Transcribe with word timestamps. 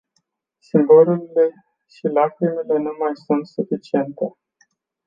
Simbolurile 0.59 1.49
și 1.87 2.05
lacrimile 2.07 2.77
nu 2.77 2.91
mai 2.99 3.15
sunt 3.25 3.47
suficiente. 3.47 4.25